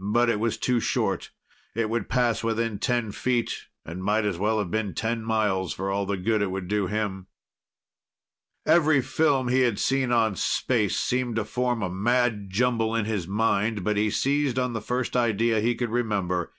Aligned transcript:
But 0.00 0.28
it 0.28 0.40
was 0.40 0.56
too 0.58 0.80
short. 0.80 1.30
It 1.76 1.88
would 1.88 2.08
pass 2.08 2.42
within 2.42 2.80
ten 2.80 3.12
feet 3.12 3.68
and 3.84 4.02
might 4.02 4.24
as 4.24 4.36
well 4.36 4.58
have 4.58 4.72
been 4.72 4.92
ten 4.92 5.22
miles 5.22 5.72
for 5.72 5.88
all 5.88 6.04
the 6.04 6.16
good 6.16 6.42
it 6.42 6.50
would 6.50 6.66
do 6.66 6.88
him. 6.88 7.28
Every 8.66 9.00
film 9.00 9.46
he 9.46 9.60
had 9.60 9.78
seen 9.78 10.10
on 10.10 10.34
space 10.34 10.98
seemed 10.98 11.36
to 11.36 11.44
form 11.44 11.80
a 11.80 11.88
mad 11.88 12.50
jumble 12.50 12.96
in 12.96 13.04
his 13.04 13.28
mind, 13.28 13.84
but 13.84 13.96
he 13.96 14.10
seized 14.10 14.58
on 14.58 14.72
the 14.72 14.82
first 14.82 15.16
idea 15.16 15.60
he 15.60 15.76
could 15.76 15.90
remember. 15.90 16.50